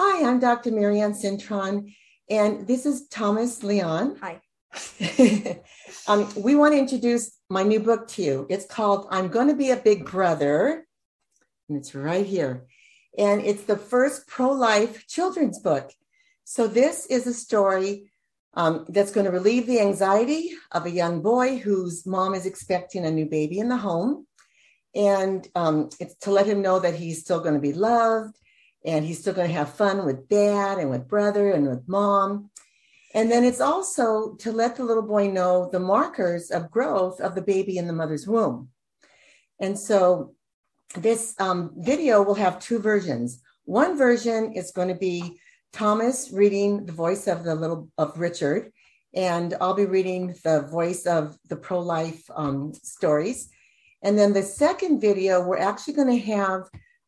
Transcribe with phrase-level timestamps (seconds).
[0.00, 0.70] Hi, I'm Dr.
[0.70, 1.92] Marianne Cintron,
[2.30, 4.16] and this is Thomas Leon.
[4.20, 4.40] Hi.
[6.06, 8.46] um, we want to introduce my new book to you.
[8.48, 10.86] It's called I'm Going to Be a Big Brother,
[11.68, 12.68] and it's right here.
[13.18, 15.90] And it's the first pro life children's book.
[16.44, 18.12] So, this is a story
[18.54, 23.04] um, that's going to relieve the anxiety of a young boy whose mom is expecting
[23.04, 24.28] a new baby in the home.
[24.94, 28.38] And um, it's to let him know that he's still going to be loved
[28.84, 32.50] and he's still going to have fun with dad and with brother and with mom.
[33.14, 37.34] And then it's also to let the little boy know the markers of growth of
[37.34, 38.68] the baby in the mother's womb.
[39.60, 40.34] And so
[40.94, 43.42] this um, video will have two versions.
[43.64, 45.38] One version is going to be
[45.72, 48.72] Thomas reading the voice of the little of Richard,
[49.14, 53.50] and I'll be reading the voice of the pro life um, stories.
[54.02, 56.62] And then the second video, we're actually going to have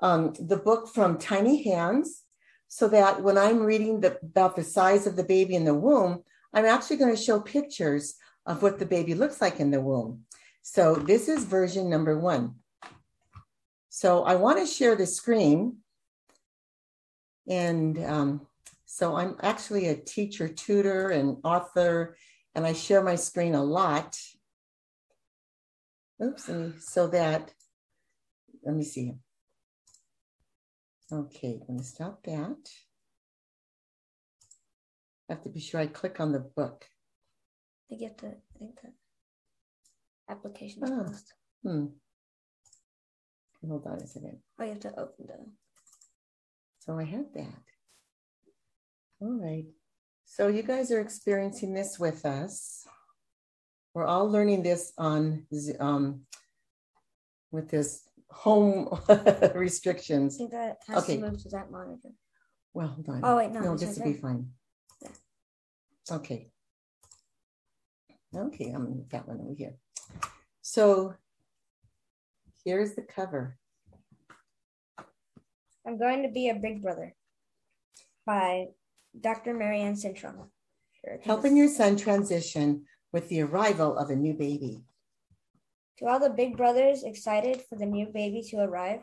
[0.00, 2.22] um, the book from Tiny Hands,
[2.68, 6.24] so that when I'm reading the, about the size of the baby in the womb,
[6.52, 10.24] I'm actually going to show pictures of what the baby looks like in the womb.
[10.62, 12.56] So this is version number one.
[13.90, 15.76] So I want to share the screen.
[17.48, 18.46] And um,
[18.86, 22.16] so I'm actually a teacher, tutor, and author,
[22.54, 24.18] and I share my screen a lot.
[26.22, 27.52] Oops, so that,
[28.64, 29.14] let me see.
[31.12, 32.70] Okay, I'm going to stop that.
[35.28, 36.86] I have to be sure I click on the book.
[37.92, 38.92] I get the, I think the
[40.30, 41.10] application ah,
[41.62, 41.86] Hmm.
[43.66, 44.38] Hold on a second.
[44.58, 45.46] Oh, you have to open the.
[46.80, 47.62] So I have that.
[49.20, 49.64] All right.
[50.26, 52.86] So you guys are experiencing this with us.
[53.94, 55.46] We're all learning this on
[55.80, 56.22] um,
[57.52, 58.02] with this
[58.34, 58.88] home
[59.54, 60.34] restrictions.
[60.34, 61.16] I think that has Okay.
[61.16, 62.10] to move to that monitor.
[62.74, 63.20] Well, hold on.
[63.22, 64.50] Oh, wait, no, No, it's this will be fine.
[65.00, 65.08] Yeah.
[66.10, 66.50] Okay.
[68.34, 69.74] Okay, I'm gonna move that one over here.
[70.62, 71.14] So
[72.64, 73.56] here's the cover.
[75.86, 77.14] I'm going to be a big brother
[78.26, 78.68] by
[79.20, 79.54] Dr.
[79.54, 80.48] Marianne Cintron.
[81.22, 84.82] Helping your son transition with the arrival of a new baby.
[85.98, 89.00] To all the big brothers excited for the new baby to arrive,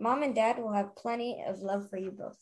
[0.00, 2.36] mom and dad will have plenty of love for you both.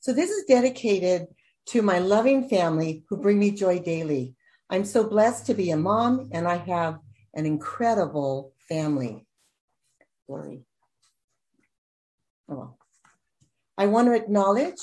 [0.00, 1.26] So this is dedicated
[1.66, 4.36] to my loving family who bring me joy daily.
[4.70, 7.00] I'm so blessed to be a mom and I have
[7.34, 9.26] an incredible family.
[10.28, 10.62] Glory.
[12.48, 12.74] Oh.
[13.76, 14.78] I want to acknowledge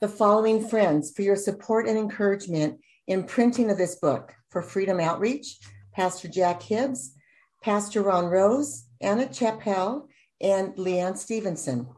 [0.00, 5.00] the following friends for your support and encouragement in printing of this book for Freedom
[5.00, 5.58] Outreach,
[5.92, 7.14] Pastor Jack Hibbs,
[7.62, 10.08] Pastor Ron Rose, Anna Chappell,
[10.40, 11.88] and Leanne Stevenson.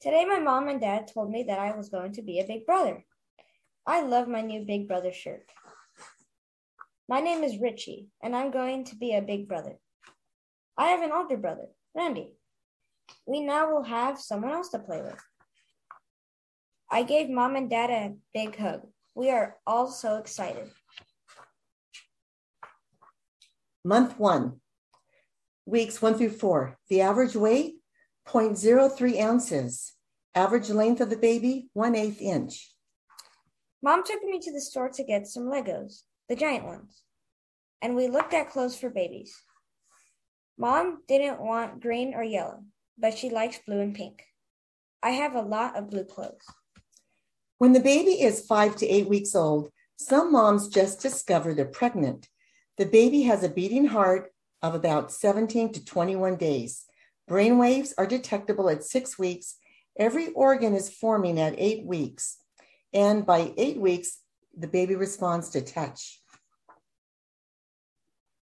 [0.00, 2.64] Today, my mom and dad told me that I was going to be a big
[2.64, 3.04] brother.
[3.86, 5.50] I love my new big brother shirt.
[7.08, 9.76] My name is Richie, and I'm going to be a big brother.
[10.78, 12.34] I have an older brother, Randy.
[13.26, 15.20] We now will have someone else to play with.
[16.90, 18.86] I gave mom and dad a big hug.
[19.14, 20.70] We are all so excited.
[23.84, 24.60] Month one,
[25.64, 26.76] weeks one through four.
[26.90, 27.76] The average weight,
[28.28, 29.94] 0.03 ounces.
[30.34, 32.72] Average length of the baby, one eighth inch.
[33.82, 37.02] Mom took me to the store to get some Legos, the giant ones,
[37.80, 39.34] and we looked at clothes for babies.
[40.58, 42.62] Mom didn't want green or yellow,
[42.98, 44.22] but she likes blue and pink.
[45.02, 46.44] I have a lot of blue clothes.
[47.56, 52.28] When the baby is five to eight weeks old, some moms just discover they're pregnant.
[52.80, 54.32] The baby has a beating heart
[54.62, 56.86] of about 17 to 21 days.
[57.28, 59.58] Brain waves are detectable at six weeks.
[59.98, 62.38] Every organ is forming at eight weeks.
[62.94, 64.20] And by eight weeks,
[64.56, 66.22] the baby responds to touch.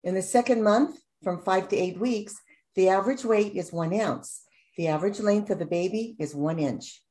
[0.05, 2.41] In the second month, from five to eight weeks,
[2.77, 4.45] the average weight is one ounce.
[4.77, 7.03] The average length of the baby is one inch.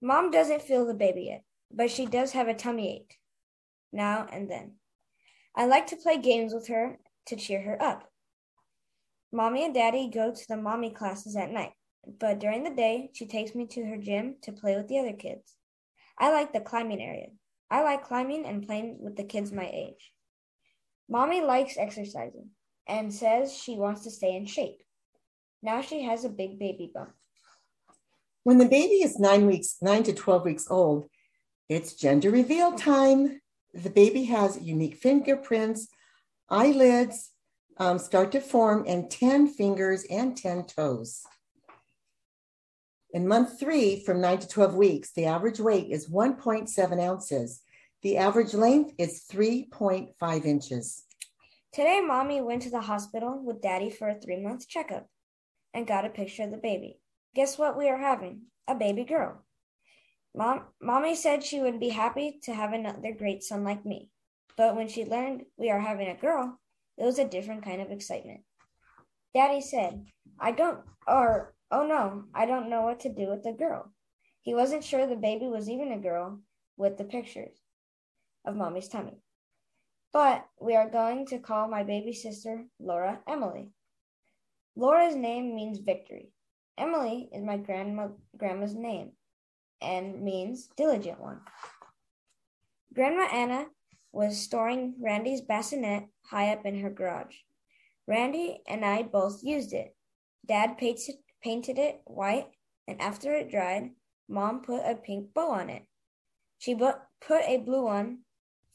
[0.00, 1.42] Mom doesn't feel the baby yet,
[1.72, 3.18] but she does have a tummy ache
[3.92, 4.74] now and then.
[5.54, 8.08] I like to play games with her to cheer her up.
[9.32, 11.72] Mommy and Daddy go to the mommy classes at night,
[12.18, 15.12] but during the day, she takes me to her gym to play with the other
[15.12, 15.54] kids.
[16.18, 17.28] I like the climbing area.
[17.70, 20.12] I like climbing and playing with the kids my age.
[21.08, 22.50] Mommy likes exercising
[22.86, 24.82] and says she wants to stay in shape.
[25.62, 27.12] Now she has a big baby bump.
[28.44, 31.08] When the baby is nine weeks, nine to 12 weeks old,
[31.68, 33.41] it's gender reveal time.
[33.74, 35.88] The baby has unique fingerprints,
[36.50, 37.30] eyelids
[37.78, 41.22] um, start to form, and 10 fingers and 10 toes.
[43.12, 47.60] In month three, from nine to 12 weeks, the average weight is 1.7 ounces.
[48.02, 51.04] The average length is 3.5 inches.
[51.72, 55.06] Today, mommy went to the hospital with daddy for a three month checkup
[55.72, 56.98] and got a picture of the baby.
[57.34, 58.42] Guess what we are having?
[58.68, 59.42] A baby girl.
[60.34, 64.08] Mom, mommy said she would be happy to have another great son like me.
[64.56, 66.58] But when she learned we are having a girl,
[66.96, 68.40] it was a different kind of excitement.
[69.34, 70.06] Daddy said,
[70.38, 73.92] I don't, or, oh no, I don't know what to do with the girl.
[74.40, 76.40] He wasn't sure the baby was even a girl
[76.76, 77.58] with the pictures
[78.46, 79.20] of mommy's tummy.
[80.12, 83.70] But we are going to call my baby sister, Laura, Emily.
[84.76, 86.32] Laura's name means victory.
[86.78, 89.12] Emily is my grandma, grandma's name
[89.82, 91.40] and means diligent one.
[92.94, 93.66] Grandma Anna
[94.12, 97.36] was storing Randy's bassinet high up in her garage.
[98.06, 99.96] Randy and I both used it.
[100.46, 102.48] Dad painted, painted it white,
[102.86, 103.90] and after it dried,
[104.28, 105.84] Mom put a pink bow on it.
[106.58, 106.98] She put
[107.30, 108.18] a blue one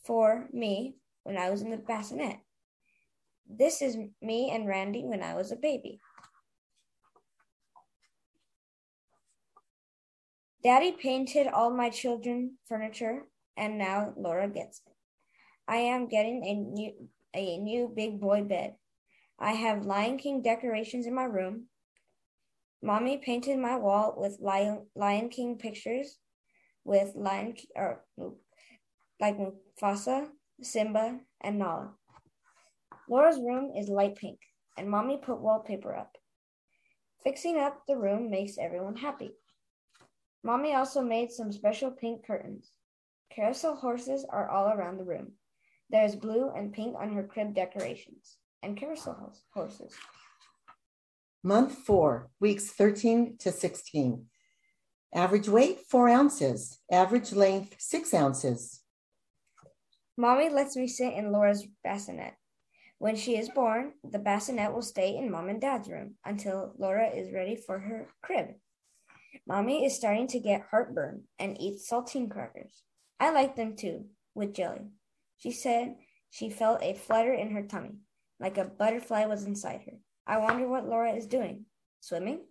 [0.04, 2.38] for me when I was in the bassinet.
[3.50, 6.00] This is me and Randy when I was a baby.
[10.64, 13.24] Daddy painted all my children furniture,
[13.56, 14.94] and now Laura gets it.
[15.68, 16.94] I am getting a new
[17.34, 18.76] a new big boy bed.
[19.40, 21.66] I have Lion King decorations in my room.
[22.82, 26.18] Mommy painted my wall with Lion, Lion King pictures
[26.84, 28.04] with Lion or
[29.20, 30.28] like Mufasa,
[30.62, 31.94] Simba, and Nala.
[33.10, 34.40] Laura's room is light pink,
[34.78, 36.18] and Mommy put wallpaper up.
[37.24, 39.32] Fixing up the room makes everyone happy.
[40.44, 42.72] Mommy also made some special pink curtains.
[43.30, 45.34] Carousel horses are all around the room.
[45.90, 49.94] There is blue and pink on her crib decorations and carousel horses.
[51.44, 54.26] Month four, weeks 13 to 16.
[55.14, 56.80] Average weight, four ounces.
[56.92, 58.82] Average length, six ounces.
[60.18, 62.34] Mommy lets me sit in Laura's bassinet.
[63.00, 67.08] When she is born, the bassinet will stay in mom and dad's room until Laura
[67.08, 68.56] is ready for her crib.
[69.46, 72.84] Mommy is starting to get heartburn and eats saltine crackers.
[73.20, 74.88] I like them too, with jelly.
[75.38, 75.96] She said
[76.30, 77.98] she felt a flutter in her tummy,
[78.40, 79.98] like a butterfly was inside her.
[80.26, 81.66] I wonder what Laura is doing.
[82.00, 82.42] Swimming?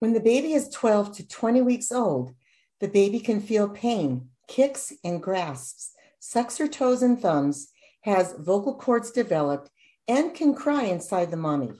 [0.00, 2.34] When the baby is 12 to 20 weeks old,
[2.80, 7.72] the baby can feel pain, kicks and grasps, sucks her toes and thumbs,
[8.02, 9.70] has vocal cords developed,
[10.06, 11.72] and can cry inside the mommy.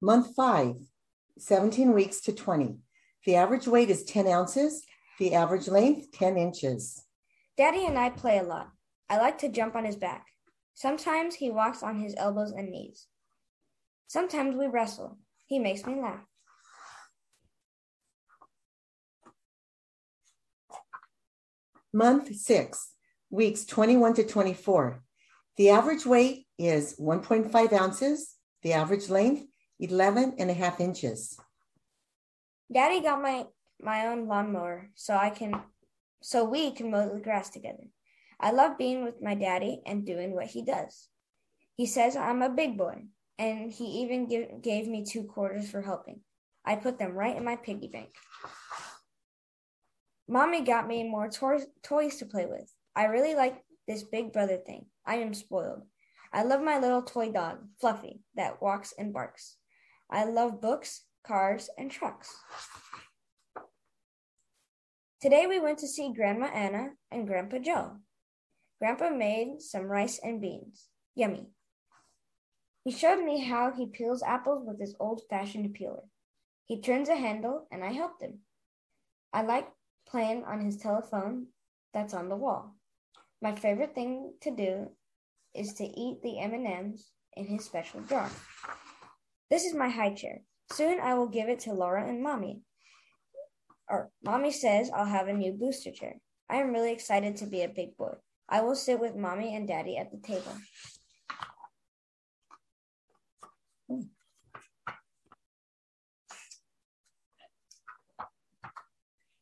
[0.00, 0.76] Month five,
[1.42, 2.76] 17 weeks to 20.
[3.26, 4.84] The average weight is 10 ounces,
[5.18, 7.04] the average length 10 inches.
[7.56, 8.70] Daddy and I play a lot.
[9.10, 10.26] I like to jump on his back.
[10.74, 13.06] Sometimes he walks on his elbows and knees.
[14.06, 15.18] Sometimes we wrestle.
[15.46, 16.24] He makes me laugh.
[21.92, 22.92] Month six,
[23.30, 25.02] weeks 21 to 24.
[25.58, 28.36] The average weight is 1.5 ounces.
[28.62, 29.51] The average length
[29.82, 31.36] 11 and a half inches.
[32.72, 33.46] Daddy got my
[33.80, 35.60] my own lawnmower so I can
[36.22, 37.84] so we can mow the grass together.
[38.38, 41.08] I love being with my daddy and doing what he does.
[41.76, 43.02] He says I'm a big boy,
[43.38, 46.20] and he even give, gave me two quarters for helping.
[46.64, 48.10] I put them right in my piggy bank.
[50.28, 52.72] Mommy got me more to- toys to play with.
[52.94, 54.86] I really like this big brother thing.
[55.04, 55.82] I am spoiled.
[56.32, 59.56] I love my little toy dog, Fluffy, that walks and barks.
[60.12, 62.36] I love books, cars, and trucks.
[65.22, 67.92] Today we went to see Grandma Anna and Grandpa Joe.
[68.78, 70.88] Grandpa made some rice and beans.
[71.14, 71.46] Yummy.
[72.84, 76.02] He showed me how he peels apples with his old fashioned peeler.
[76.66, 78.40] He turns a handle and I helped him.
[79.32, 79.68] I like
[80.06, 81.46] playing on his telephone
[81.94, 82.74] that's on the wall.
[83.40, 84.90] My favorite thing to do
[85.54, 88.30] is to eat the M&Ms in his special jar.
[89.52, 90.40] This is my high chair.
[90.72, 92.62] Soon I will give it to Laura and Mommy.
[93.86, 96.14] Or Mommy says I'll have a new booster chair.
[96.48, 98.14] I am really excited to be a big boy.
[98.48, 100.56] I will sit with Mommy and Daddy at the table.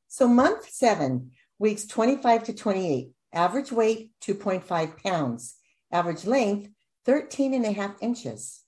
[0.09, 5.55] So month seven, weeks 25 to 28, average weight 2.5 pounds,
[5.93, 6.69] average length
[7.07, 8.65] 13 and a half inches.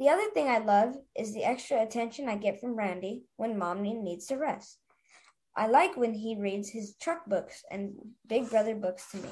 [0.00, 3.92] The other thing I love is the extra attention I get from Randy when mommy
[3.92, 4.78] needs to rest.
[5.54, 7.92] I like when he reads his truck books and
[8.26, 9.28] Big Brother books to me.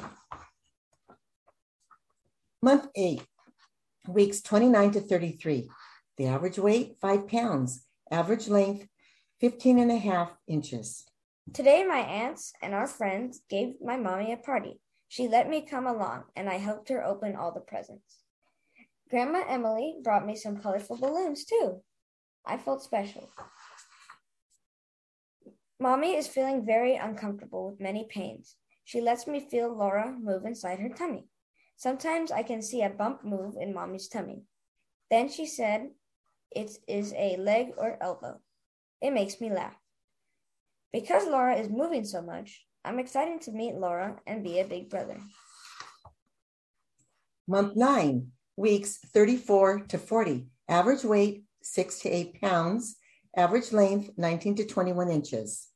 [2.60, 3.22] Month eight,
[4.06, 5.70] weeks 29 to 33.
[6.18, 7.86] The average weight, five pounds.
[8.10, 8.88] average length
[9.40, 11.06] 15 and a half inches.
[11.54, 14.80] Today, my aunts and our friends gave my mommy a party.
[15.08, 18.17] She let me come along, and I helped her open all the presents.
[19.10, 21.82] Grandma Emily brought me some colorful balloons, too.
[22.46, 23.28] I felt special.
[25.80, 28.56] Mommy is feeling very uncomfortable with many pains.
[28.84, 31.28] She lets me feel Laura move inside her tummy.
[31.76, 34.42] Sometimes I can see a bump move in Mommy's tummy.
[35.10, 35.90] Then she said
[36.50, 38.40] it is a leg or elbow.
[39.00, 39.76] It makes me laugh.
[40.92, 44.88] Because Laura is moving so much, I'm excited to meet Laura and be a big
[44.88, 45.18] brother.
[47.46, 50.48] Month nine, weeks 34 to 40.
[50.68, 52.96] Average weight, six to eight pounds.
[53.36, 55.68] Average length, 19 to 21 inches.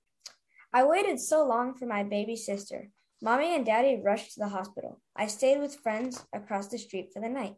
[0.74, 2.90] I waited so long for my baby sister.
[3.22, 5.00] Mommy and Daddy rushed to the hospital.
[5.14, 7.54] I stayed with friends across the street for the night.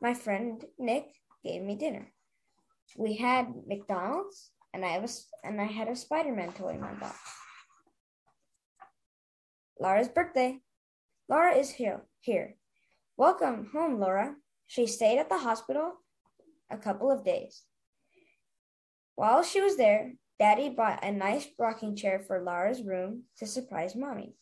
[0.00, 1.04] My friend Nick
[1.44, 2.10] gave me dinner.
[2.96, 7.18] We had McDonald's, and I was and I had a Spider-Man toy in my box.
[9.78, 10.60] Laura's birthday.
[11.28, 12.06] Laura is here.
[12.20, 12.56] Here.
[13.18, 14.34] Welcome home, Laura.
[14.72, 15.92] She stayed at the hospital
[16.70, 17.64] a couple of days.
[19.16, 23.94] While she was there, Daddy bought a nice rocking chair for Laura's room to surprise
[23.94, 24.32] Mommy.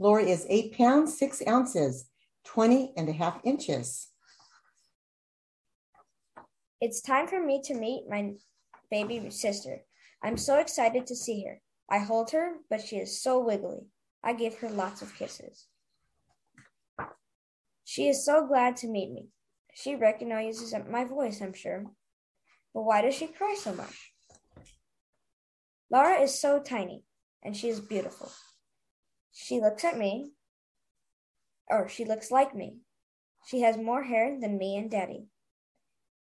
[0.00, 2.10] Laura is eight pounds, six ounces,
[2.46, 4.08] 20 and a half inches.
[6.80, 8.32] It's time for me to meet my
[8.90, 9.82] baby sister.
[10.20, 11.60] I'm so excited to see her.
[11.88, 13.86] I hold her, but she is so wiggly.
[14.24, 15.68] I give her lots of kisses.
[17.90, 19.30] She is so glad to meet me.
[19.74, 21.86] She recognizes my voice, I'm sure.
[22.72, 24.12] But why does she cry so much?
[25.90, 27.02] Laura is so tiny,
[27.42, 28.30] and she is beautiful.
[29.32, 30.30] She looks at me,
[31.68, 32.76] or she looks like me.
[33.48, 35.26] She has more hair than me and Daddy.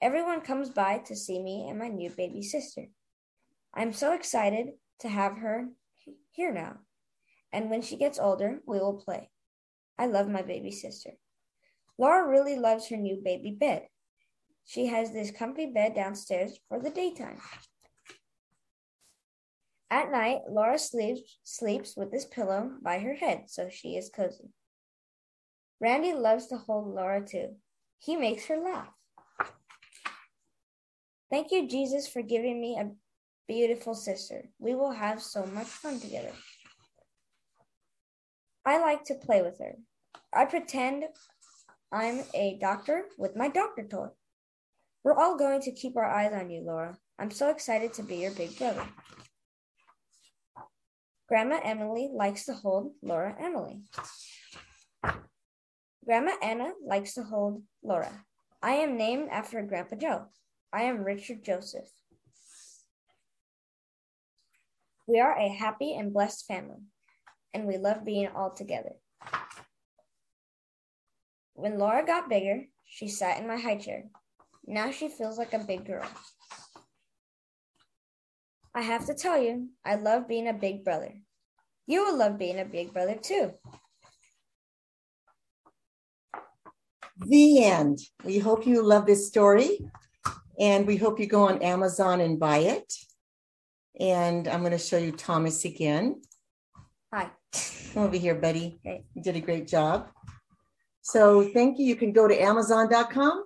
[0.00, 2.84] Everyone comes by to see me and my new baby sister.
[3.74, 5.70] I'm so excited to have her
[6.30, 6.76] here now.
[7.52, 9.30] And when she gets older, we will play.
[9.98, 11.14] I love my baby sister.
[11.98, 13.88] Laura really loves her new baby bed.
[14.64, 17.38] She has this comfy bed downstairs for the daytime.
[19.90, 24.50] At night, Laura sleeps, sleeps with this pillow by her head, so she is cozy.
[25.80, 27.56] Randy loves to hold Laura too.
[27.98, 28.92] He makes her laugh.
[31.30, 32.90] Thank you, Jesus, for giving me a
[33.46, 34.50] beautiful sister.
[34.58, 36.32] We will have so much fun together.
[38.64, 39.76] I like to play with her.
[40.32, 41.04] I pretend
[41.90, 44.08] I'm a doctor with my doctor toy.
[45.02, 46.98] We're all going to keep our eyes on you, Laura.
[47.18, 48.84] I'm so excited to be your big brother.
[51.28, 53.82] Grandma Emily likes to hold Laura Emily.
[56.04, 58.12] Grandma Anna likes to hold Laura.
[58.62, 60.26] I am named after Grandpa Joe.
[60.72, 61.88] I am Richard Joseph.
[65.06, 66.82] We are a happy and blessed family,
[67.54, 68.92] and we love being all together.
[71.58, 74.04] When Laura got bigger, she sat in my high chair.
[74.64, 76.06] Now she feels like a big girl.
[78.72, 81.12] I have to tell you, I love being a big brother.
[81.88, 83.54] You will love being a big brother too.
[87.26, 87.98] The end.
[88.24, 89.80] We hope you love this story.
[90.60, 92.92] And we hope you go on Amazon and buy it.
[93.98, 96.22] And I'm going to show you Thomas again.
[97.12, 97.30] Hi.
[97.94, 98.78] Come over here, buddy.
[98.86, 99.02] Okay.
[99.14, 100.10] You did a great job.
[101.08, 101.86] So thank you.
[101.86, 103.44] You can go to Amazon.com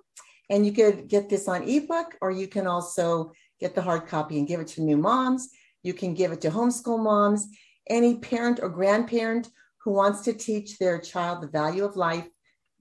[0.49, 4.37] and you could get this on ebook, or you can also get the hard copy
[4.37, 5.47] and give it to new moms.
[5.81, 7.47] You can give it to homeschool moms,
[7.89, 9.49] any parent or grandparent
[9.81, 12.27] who wants to teach their child the value of life.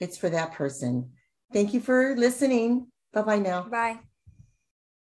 [0.01, 1.13] It's for that person.
[1.53, 2.89] Thank you for listening.
[3.13, 3.63] Bye bye now.
[3.63, 4.01] Bye.